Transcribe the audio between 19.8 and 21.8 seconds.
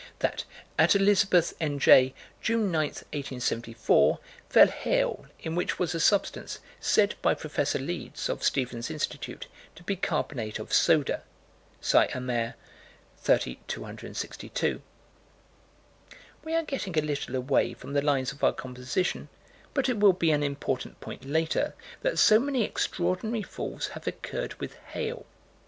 it will be an important point later